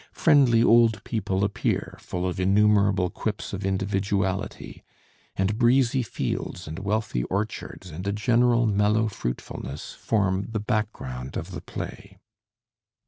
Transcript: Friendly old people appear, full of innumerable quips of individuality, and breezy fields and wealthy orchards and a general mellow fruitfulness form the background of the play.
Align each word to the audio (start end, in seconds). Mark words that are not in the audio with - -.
Friendly 0.13 0.63
old 0.63 1.03
people 1.03 1.43
appear, 1.43 1.95
full 2.01 2.25
of 2.27 2.39
innumerable 2.39 3.11
quips 3.11 3.53
of 3.53 3.63
individuality, 3.63 4.83
and 5.35 5.59
breezy 5.59 6.01
fields 6.01 6.67
and 6.67 6.79
wealthy 6.79 7.21
orchards 7.25 7.91
and 7.91 8.07
a 8.07 8.11
general 8.11 8.65
mellow 8.65 9.07
fruitfulness 9.07 9.91
form 9.93 10.47
the 10.49 10.59
background 10.59 11.37
of 11.37 11.51
the 11.51 11.61
play. 11.61 12.17